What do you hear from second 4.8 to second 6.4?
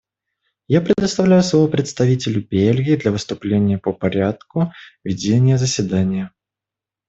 ведения заседания.